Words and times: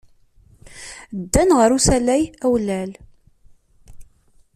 Ddan 1.21 1.49
ɣer 1.57 1.69
usalay 1.77 2.23
awlal. 2.45 2.91